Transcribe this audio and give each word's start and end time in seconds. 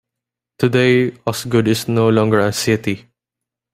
Today, 0.57 1.15
Osgood 1.27 1.67
is 1.67 1.87
no 1.87 2.09
longer 2.09 2.39
a 2.39 2.51
city. 2.51 3.11